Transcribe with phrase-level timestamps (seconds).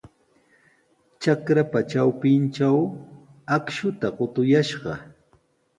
[1.19, 2.77] Trakrapa trawpintraw
[3.55, 4.93] akshuta qutuyashqa.